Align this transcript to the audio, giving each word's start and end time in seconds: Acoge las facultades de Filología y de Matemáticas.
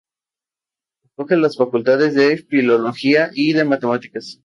Acoge 1.11 1.37
las 1.37 1.57
facultades 1.57 2.15
de 2.15 2.35
Filología 2.37 3.29
y 3.35 3.53
de 3.53 3.65
Matemáticas. 3.65 4.39